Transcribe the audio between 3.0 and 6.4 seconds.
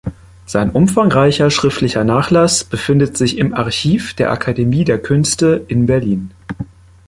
sich im Archiv der Akademie der Künste in Berlin.